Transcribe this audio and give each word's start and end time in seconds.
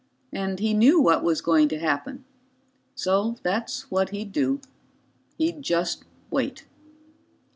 And 0.33 0.57
he 0.57 0.73
knew 0.73 0.99
what 0.99 1.23
was 1.23 1.41
going 1.41 1.67
to 1.69 1.77
happen. 1.77 2.25
So 2.95 3.35
that's 3.43 3.91
what 3.91 4.09
he'd 4.09 4.31
do. 4.31 4.59
He'd 5.37 5.61
just 5.61 6.05
wait. 6.31 6.65